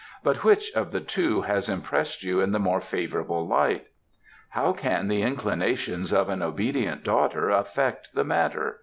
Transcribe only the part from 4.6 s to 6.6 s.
can the inclinations of an